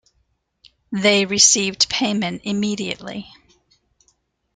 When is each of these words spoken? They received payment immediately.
They 0.91 1.27
received 1.27 1.87
payment 1.87 2.41
immediately. 2.45 3.31